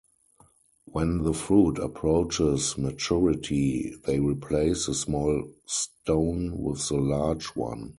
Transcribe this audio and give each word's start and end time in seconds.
When 0.85 1.19
the 1.19 1.33
fruit 1.35 1.77
approaches 1.77 2.75
maturity, 2.75 3.93
they 4.07 4.19
replace 4.19 4.87
the 4.87 4.95
small 4.95 5.51
stone 5.67 6.57
with 6.57 6.87
the 6.87 6.97
large 6.97 7.55
one. 7.55 7.89